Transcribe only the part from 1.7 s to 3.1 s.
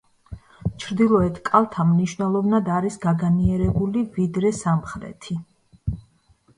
მნიშვნელოვნად არის